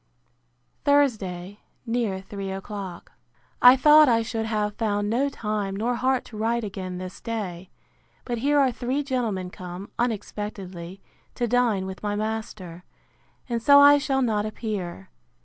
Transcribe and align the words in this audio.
Thursday, 0.83 1.59
near 1.85 2.21
three 2.21 2.49
o'clock. 2.51 3.11
I 3.61 3.75
thought 3.75 4.09
I 4.09 4.23
should 4.23 4.47
have 4.47 4.73
found 4.73 5.11
no 5.11 5.29
time 5.29 5.75
nor 5.75 5.93
heart 5.93 6.25
to 6.25 6.37
write 6.37 6.63
again 6.63 6.97
this 6.97 7.21
day. 7.21 7.69
But 8.25 8.39
here 8.39 8.57
are 8.57 8.71
three 8.71 9.03
gentlemen 9.03 9.51
come, 9.51 9.91
unexpectedly, 9.99 11.03
to 11.35 11.47
dine 11.47 11.85
with 11.85 12.01
my 12.01 12.15
master; 12.15 12.83
and 13.47 13.61
so 13.61 13.79
I 13.79 13.99
shall 13.99 14.23
not 14.23 14.43
appear. 14.43 15.11